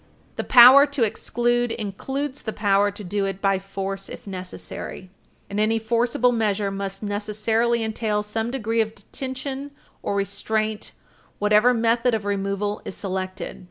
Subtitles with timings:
[0.35, 5.11] The power to exclude includes the power to do it by force if necessary.
[5.47, 9.69] And any forcible measure must necessarily entail some degree of detention
[10.01, 10.93] or restraint,
[11.37, 13.59] whatever method of removal is selected.